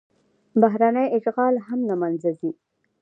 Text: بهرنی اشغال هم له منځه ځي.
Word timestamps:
بهرنی 0.61 1.05
اشغال 1.17 1.55
هم 1.67 1.79
له 1.89 1.95
منځه 2.01 2.29
ځي. 2.39 2.51